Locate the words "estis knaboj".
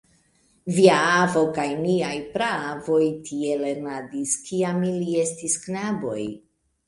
5.27-6.19